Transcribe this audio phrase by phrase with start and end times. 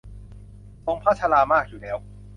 [0.85, 1.97] ทรงพระชรามากอยู่แล้ว